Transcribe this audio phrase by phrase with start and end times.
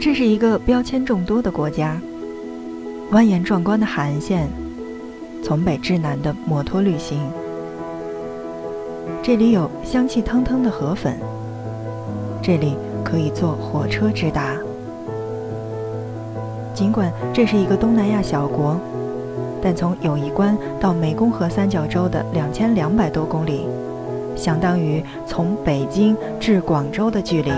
[0.00, 2.00] 这是一个标签众多的国家，
[3.10, 4.48] 蜿蜒壮观的海岸线，
[5.42, 7.20] 从北至南的摩托旅行。
[9.20, 11.18] 这里有香气腾腾的河粉，
[12.40, 14.56] 这里可以坐火车直达。
[16.72, 18.78] 尽管这是一个东南亚小国，
[19.60, 23.66] 但从友谊关到湄公河三角洲的两千两百多公里，
[24.36, 27.50] 相当于从北京至广州的距离。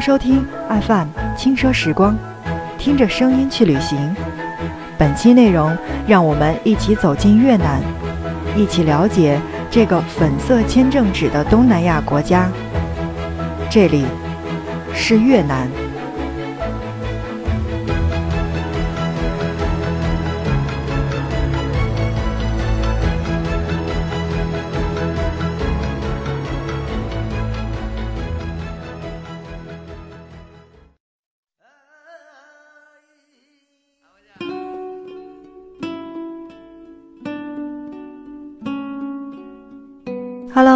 [0.00, 0.42] 收听
[0.86, 2.16] FM 轻奢时光，
[2.78, 4.16] 听着声音去旅行。
[4.96, 5.76] 本期内容，
[6.06, 7.82] 让我们一起走进越南，
[8.56, 9.38] 一起了解
[9.70, 12.48] 这个粉色签证纸的东南亚国家。
[13.68, 14.06] 这里
[14.94, 15.68] 是越南。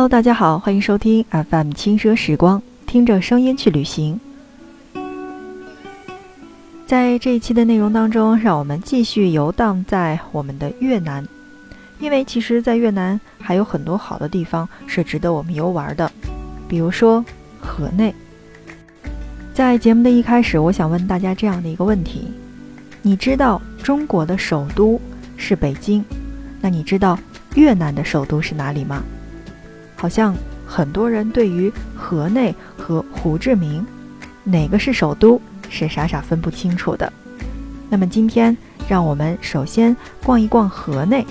[0.05, 4.21] Hello，大家好，欢迎收听 FM 轻奢时光，听着声音去旅行。
[6.85, 11.27] 在这一期的内容当中，让我们继续游荡在我们的越南，
[12.01, 16.13] 因为其实，在越南还有很多好的地方是值得我们游玩的，
[16.69, 17.25] 比如说
[17.59, 18.15] 河内。
[19.55, 22.31] 在节目的一开始，我想问大家这样的一个问题：
[23.01, 25.01] 你知道中国的首都
[25.39, 26.05] 是北京，
[26.61, 27.19] 那你知道
[27.55, 29.03] 越南的首都是哪里吗？
[30.05, 33.83] 好像很多人对于河内和胡志明
[34.43, 37.11] 哪个是首都是傻傻分不清楚的。
[37.89, 38.55] 那么今天，
[38.87, 41.25] 让我们首先逛一逛河内，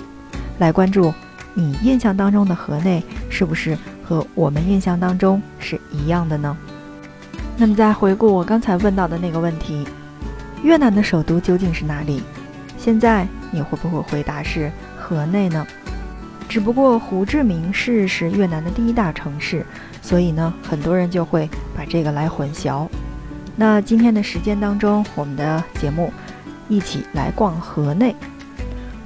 [0.58, 1.14] 来关注
[1.54, 3.00] 你印象当中的河内
[3.30, 6.56] 是不是和我们印象当中是一样的呢？
[7.56, 9.86] 那么再回顾我刚才问到的那个问题，
[10.64, 12.24] 越南的首都究竟是哪里？
[12.76, 14.68] 现在你会不会回答是
[14.98, 15.64] 河内呢？
[16.48, 19.66] 只不过胡志明市是越南的第一大城市，
[20.00, 22.86] 所以呢，很多人就会把这个来混淆。
[23.56, 26.12] 那今天的时间当中，我们的节目
[26.68, 28.14] 一起来逛河内。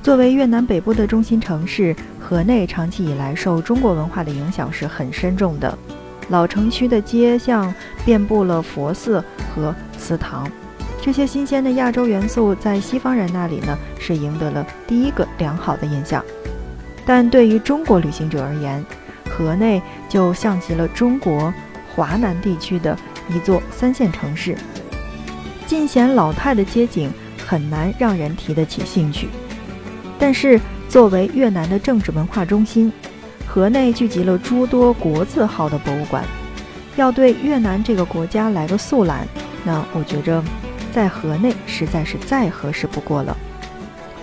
[0.02, 5.76] 作为越南北部的中心城市，河内长期以来受中国文化的影响是很深重的。
[6.28, 7.74] 老城区的街巷
[8.04, 9.22] 遍布了佛寺
[9.54, 10.50] 和祠堂，
[11.00, 16.22] 这些新鲜的亚洲元素在西方人那里呢，是赢得了第一个良好的印象。
[17.08, 18.84] 但对于中国旅行者而言，
[19.30, 19.80] 河内
[20.10, 21.50] 就像极了中国
[21.96, 22.94] 华南地区的
[23.30, 24.54] 一座三线城市，
[25.66, 27.10] 尽显老态的街景
[27.46, 29.26] 很难让人提得起兴趣。
[30.18, 32.92] 但是作为越南的政治文化中心，
[33.46, 36.22] 河内聚集了诸多国字号的博物馆，
[36.96, 39.26] 要对越南这个国家来个速览，
[39.64, 40.44] 那我觉着
[40.92, 43.34] 在河内实在是再合适不过了。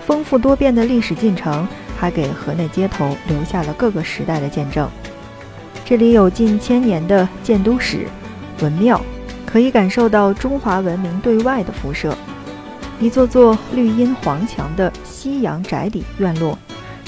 [0.06, 1.66] 丰富多变的历史进程。
[1.98, 4.88] 还给河内街头留下了各个时代的见证。
[5.84, 8.06] 这里有近千年的建都史、
[8.60, 9.00] 文庙，
[9.44, 12.16] 可以感受到中华文明对外的辐射。
[12.98, 16.58] 一座座绿荫黄墙的西洋宅邸院落，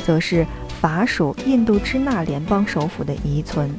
[0.05, 0.47] 则是
[0.81, 3.75] 法属印度支那联邦首府的遗存。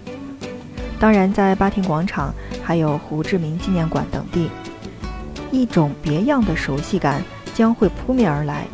[1.00, 4.50] 当然，在巴亭广场还有胡志明纪念馆等地，
[5.50, 8.66] 一种别样的熟悉感将会扑面而来。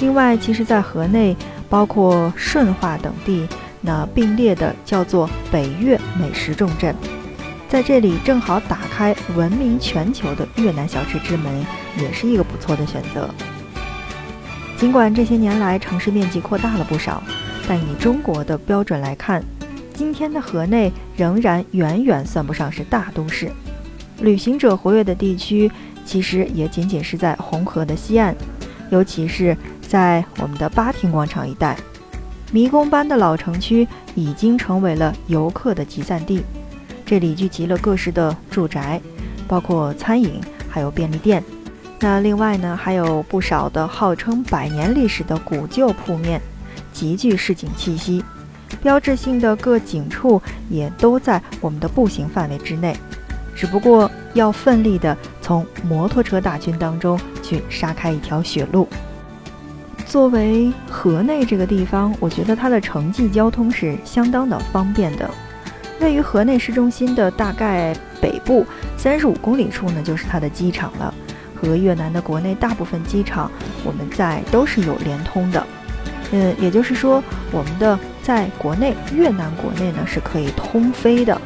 [0.00, 1.36] 另外，其实，在河内，
[1.68, 3.48] 包括顺化等地，
[3.80, 6.94] 那并列的叫做北越美食重镇，
[7.68, 11.66] 在这里正好打开闻名全球的越南小吃之门，
[11.98, 13.28] 也是一个不错的选择。
[14.76, 17.20] 尽管这些年来城市面积扩大了不少，
[17.66, 19.42] 但以中国的标准来看，
[19.92, 23.50] 今天的河内仍然远远算不上是大都市。
[24.20, 25.68] 旅行者活跃的地区，
[26.04, 28.32] 其实也仅仅是在红河的西岸，
[28.90, 29.56] 尤其是。
[29.88, 31.74] 在我们的巴亭广场一带，
[32.52, 36.42] 迷宫般的老城区已经成为了游客的集散地。
[37.06, 39.00] 这里聚集了各式的住宅，
[39.48, 41.42] 包括餐饮，还有便利店。
[42.00, 46.38] 那另外呢，还有不少的号称百年历史的古旧铺面，
[46.92, 48.22] 极具市井气息。
[48.82, 52.94] 标志性的各景处也都在我们的步行范围之内，
[53.56, 58.86] 只不过要奋力的从摩托车大军当中去杀开一条血路。
[60.08, 65.30] 作为河内这个地方，我觉得它的城际交通是相当的方便的。
[66.00, 68.64] 位于河内市中心的大概北部
[68.96, 71.12] 三十五公里处呢，就是它的机场了。
[71.54, 73.50] 和越南的国内大部分机场，
[73.84, 75.66] 我们在都是有联通的。
[76.30, 81.38] 嗯，也就是说，我们的在国内越南国内呢是可以通飞的。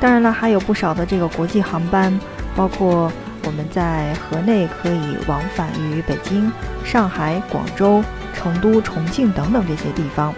[0.00, 2.18] 当然了，还有不少的这个国际航班，
[2.56, 3.12] 包括
[3.50, 6.52] 我们在河内可以往返于北京、
[6.84, 8.00] 上海、广州、
[8.32, 10.32] 成都、重庆等等这些地方。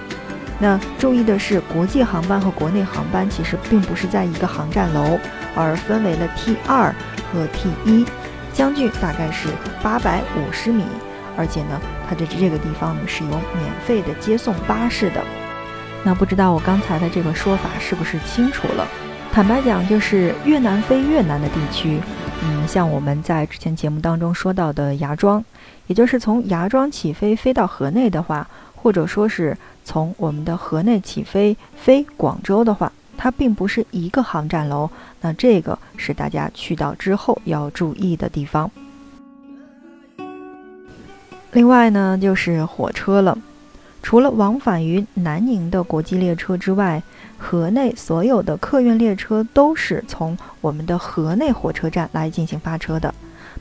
[0.59, 5.19] 那注意的是，国际航班和国内航班其实并不是在一个航站楼，
[5.55, 6.95] 而分为了 T 二
[7.31, 8.07] 和 T 一，
[8.55, 9.49] 相距大概是
[9.83, 10.83] 八百五十米。
[11.37, 15.23] 而且呢，它的这个地方呢是有免费的接送巴士的。
[16.03, 18.89] 那不知道我刚才的这个说法是不是清楚了？
[19.31, 22.01] 坦白讲，就是越南飞越南的地区，
[22.45, 25.45] 嗯，像我们在之前节目当中说到的芽庄，
[25.87, 34.91] 也就是从芽庄起飞飞到河内的话，或者说是从我们的河内起飞飞广州的话，它并不是一个航站楼。
[35.21, 38.69] 那这个是大家去到之后要注意的地方。
[41.53, 43.39] 另外呢，就是火车了。
[44.03, 47.03] 除了往返于南宁的国际列车之外，
[47.39, 53.15] 河内所有的客运列车都是从我们的河内火车站来进行发车的，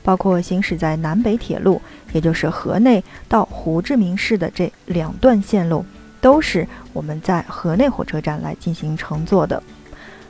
[0.03, 5.85] 包括行驶在南北铁路，也就是河内到胡志明市的这两段线路，
[6.19, 9.61] 都是我们在河内火车站来进行乘坐的。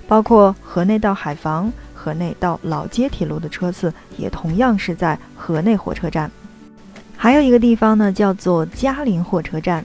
[0.07, 6.29] 包括河内到海防、河内到老街铁路的车次，也同样是在河内火车站。
[7.15, 9.83] 还有一个地方呢，叫做嘉陵火车站。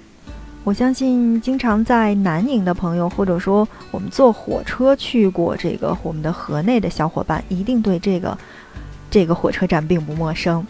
[0.67, 8.37] 我相信，经常在南宁的朋友，或者说我们坐火车去过这个我们的河内的小伙伴，一定对这个
[9.09, 10.67] 这个火车站并不陌生。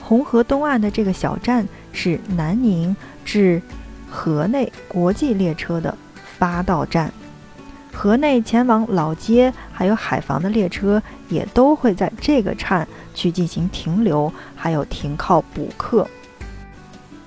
[0.00, 3.60] 红河东岸的这个小站是南宁至
[4.08, 5.98] 河内国际列车的
[6.38, 7.12] 发到站，
[7.92, 12.86] 河内前往老街还有海防的列车也都会在这个站
[13.16, 16.06] 去进行停留，还有停靠补客。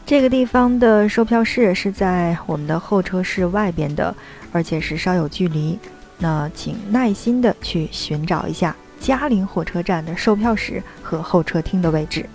[0.07, 4.15] 这个地方的售票室是在我们的候车室外边的，
[4.53, 5.77] 而且是稍有距离。
[6.17, 12.25] 那请耐心的去寻找一下嘉陵火车站的售票室和候车厅的位置。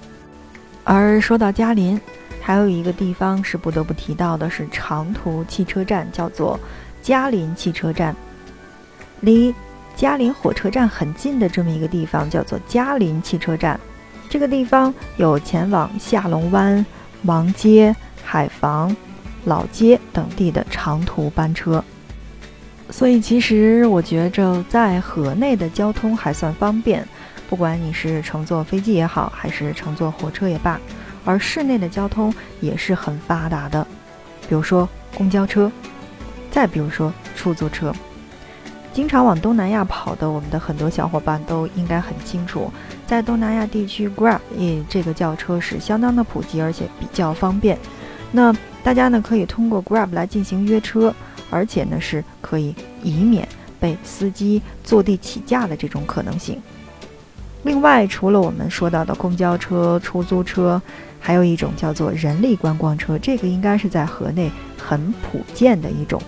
[0.84, 1.98] 而说到嘉陵，
[2.42, 6.60] 还有一个地方是不得不提到的，是长途汽车站，叫做
[7.00, 8.14] 嘉陵汽车站。
[9.20, 9.54] 离
[9.96, 13.80] 嘉陵火车站很近的这么一个地方，叫做嘉陵汽车站。
[14.28, 16.84] 这个地方有前往下龙湾。
[17.22, 18.94] 芒街、海防、
[19.44, 21.82] 老街等地的长途班车，
[22.90, 27.06] 所以其实我觉着在河内的交通还算方便，
[27.48, 30.78] 不管你是乘坐飞机也好，还是乘坐火车也罢，
[31.24, 33.86] 而市内的交通也是很发达的，
[34.48, 35.70] 比如说公交车，
[36.50, 37.94] 再比如说出租车。
[38.92, 42.70] 经常往东南亚跑的我们的很多小伙伴都应该很清楚，
[43.12, 44.40] 在东南亚地区，Grab
[44.88, 47.78] 这个轿车是相当的普及，而且比较方便。
[48.30, 51.14] 那大家呢可以通过 Grab 来进行约车，
[51.50, 53.46] 而且呢是可以以免
[53.78, 56.58] 被司机坐地起价的这种可能性。
[57.64, 60.80] 另外，除了我们说到的公交车、出租车，
[61.20, 66.18] 还有一种叫做人力观光车，这个应该是在河内很普遍的一种。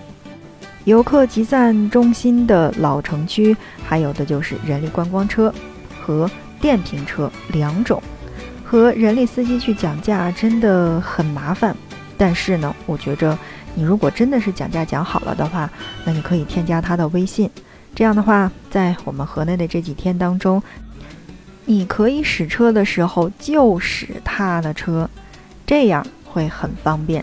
[0.84, 5.50] 游客集散中心的老城区，还有的就是人力观光车
[5.98, 6.30] 和
[6.64, 8.02] 电瓶车两种，
[8.64, 11.76] 和人力司机去讲价真的很麻烦。
[12.16, 13.38] 但是呢，我觉着
[13.74, 15.68] 你如果真的是讲价讲好了的话，
[16.06, 17.50] 那你可以添加他的微信，
[17.94, 20.62] 这样的话，在我们河内的这几天当中，
[21.66, 25.10] 你可以使车的时候就使他的车，
[25.66, 27.22] 这样会很方便。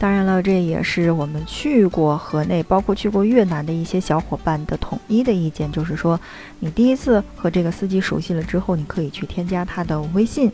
[0.00, 6.18] 当然了，这也是我们去过河内，包括去过越南的一些小伙伴的统一的意见，就是说，
[6.60, 10.52] 你第一次和这个司机熟悉了之后，你可以去添加他的微信，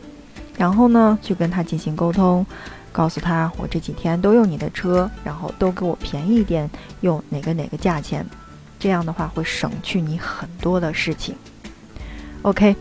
[0.57, 2.43] 然后呢，去跟他进行沟通，
[2.91, 6.67] 告诉他我这几天都用你的车，然后都给我便宜一点，
[7.01, 8.25] 用哪个哪个价钱，
[8.79, 11.35] 这样的话会省去你很多的事情。
[12.41, 12.75] OK，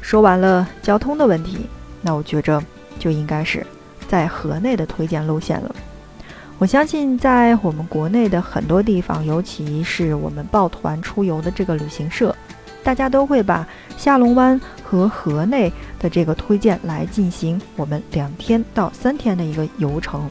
[0.00, 1.66] 说完了交通的问题，
[2.00, 2.62] 那我觉着
[2.98, 3.66] 就应该是
[4.08, 5.76] 在河内的推荐路线了。
[6.58, 12.34] 我相信，在我们国内的很多地方，尤其是我们抱团出游的这个旅行社，
[12.82, 13.66] 大家都会把
[13.98, 20.30] 下龙湾和河内的这个推荐来进行我们两天到三天的一个游程。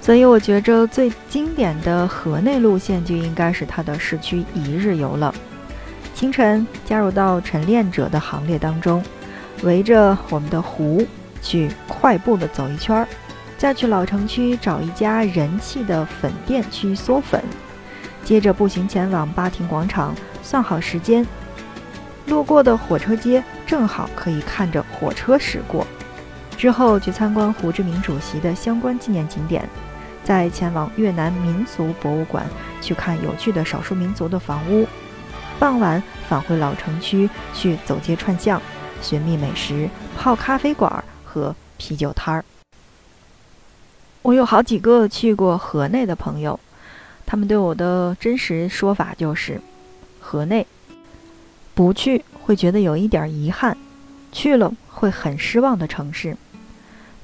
[0.00, 5.32] 所以，我觉着最经典的河内路线就应该是它的市区一日游了。
[6.12, 9.00] 清晨加入到晨练者的行列当中，
[9.62, 11.06] 围着我们的湖
[11.40, 13.06] 去快步的走一圈儿。
[13.60, 17.44] 再去老城区找一家人气的粉店去嗦粉，
[18.24, 21.26] 接着步行前往巴亭广场，算好时间。
[22.24, 25.86] 路过的火车街正好可以看着火车驶过。
[26.56, 29.68] 之后去参观胡志明主席的相关纪念景点，
[30.24, 32.46] 再前往越南民俗博物馆
[32.80, 34.88] 去看有趣的少数民族的房屋，
[35.58, 38.58] 傍晚返回老城区去走街串巷，
[39.02, 39.86] 寻觅美食、
[40.16, 42.42] 泡咖啡馆和啤酒摊儿。
[44.22, 46.58] 我有好几个去过河内的朋友，
[47.26, 49.60] 他们对我的真实说法就是：
[50.20, 50.66] 河内
[51.74, 53.76] 不去会觉得有一点遗憾，
[54.32, 56.36] 去了会很失望的城市。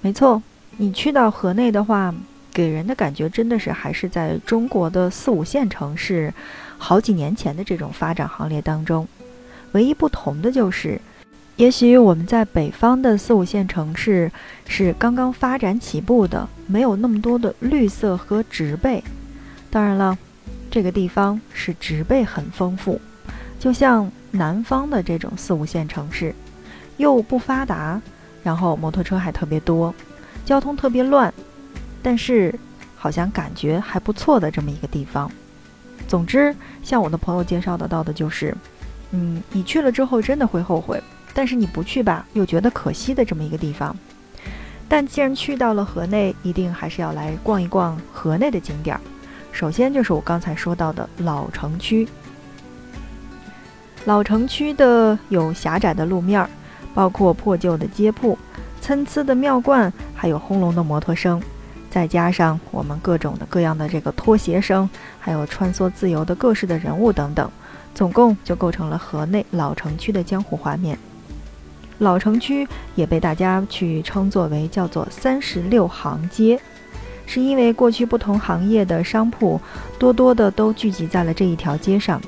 [0.01, 0.43] 没错，
[0.79, 2.15] 你去到河内的话。
[2.53, 6.33] 给人的感觉真的是还是在中国的四五线城市，
[6.79, 9.07] 好几年前的这种发展行列当中，
[9.73, 10.99] 唯一不同的就是，
[11.57, 14.33] 也许我们在北方的四五线城市
[14.67, 19.03] 是刚刚发展起步的，没有那么多的绿色和植被。
[19.71, 20.17] 当然了，
[20.71, 23.01] 这个地方是植被很丰富，
[23.59, 26.35] 就像南方的这种四五线城市，
[26.97, 28.01] 又不发达，
[28.43, 29.95] 然后摩托车还特别多，
[30.45, 31.33] 交通特别乱。
[32.03, 32.55] 但是，
[32.97, 35.31] 好像感觉还不错的这么一个地方。
[36.07, 38.57] 总之，像我的朋友介绍得到的就是，
[39.11, 41.03] 嗯，你去了之后真的会后悔，
[41.35, 43.97] 但是你不去吧，又觉得可惜的这么一个地方。
[44.89, 49.01] 但既然去到了河内，一定还是要来逛一逛河内的景点儿。
[49.53, 52.07] 首先就是我刚才说到的老城区。
[54.05, 56.49] 老城区的有狭窄的路面，
[56.95, 58.39] 包括破旧的街铺、
[58.81, 61.43] 参差的庙观，还有轰隆的摩托声。
[61.91, 64.89] 再加上我们各种的各样的这个拖鞋声，
[65.19, 67.51] 还有穿梭自由的各式的人物等等，
[67.95, 70.97] 总共就构成了河内老城区的江湖画面。
[71.99, 76.61] 老城区也被大家去称作为叫做三十六行街，
[77.27, 79.61] 是因为过去不同行业的商铺
[79.99, 82.21] 多多的都聚集在了这一条街上，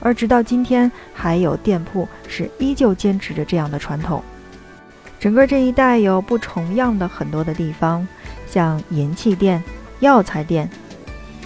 [0.00, 4.22] 而直到今天还有店铺是依旧坚持着这样的传统。
[5.18, 8.06] 整个这一带有不重样的很多的地方。
[8.48, 9.62] 像银器店、
[9.98, 10.70] 药材店、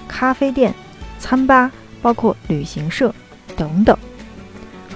[0.07, 0.73] 咖啡店、
[1.19, 1.73] 餐吧，
[2.03, 3.13] 包括旅行社
[3.57, 3.97] 等等，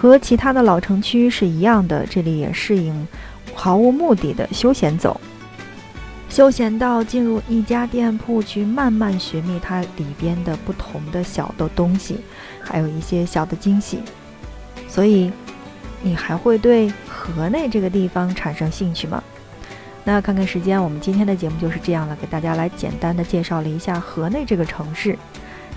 [0.04, 2.04] 和其他的老城区是一样的。
[2.04, 3.08] 这里也适应
[3.54, 5.18] 毫无目的的休闲走，
[6.28, 12.20] 休闲到进入一家店铺去慢慢寻觅它里边的不同的小的东西，
[12.60, 14.00] 还有一些小的惊喜。
[14.86, 15.32] 所以，
[16.02, 19.24] 你还会对河内这个地方产生兴趣吗？
[20.04, 25.18] 那看看时间，我们今天的节目就是这样了，给大家来简单的介绍了一下河内这个城市。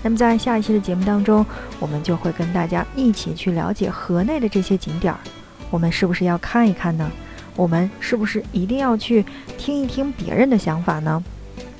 [0.02, 1.44] 那么在下一期的节目当中，
[1.80, 5.18] 我们就会跟大家一起去了解河内的这些景点儿。
[5.70, 7.10] 我们是不是要看一看呢？
[7.56, 9.24] 我们是不是一定要去
[9.56, 11.22] 听一听别人的想法呢？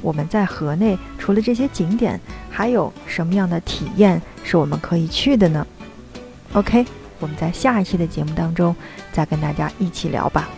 [0.02, 5.66] 我们在河内除了这些景点，还有什么样的体验是我们可以去的呢
[6.52, 6.84] ？OK，
[7.20, 8.74] 我们在下一期的节目当中
[9.12, 10.48] 再跟大家一起聊吧。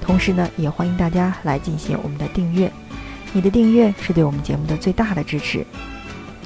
[0.00, 2.70] 同时呢，也欢迎大家来进行我们的订阅，
[3.32, 5.64] 你的订阅是对我们节目的最大的支持。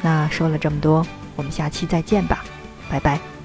[0.03, 2.45] 那说了这么多，我们下期再见吧，
[2.91, 3.36] 拜拜。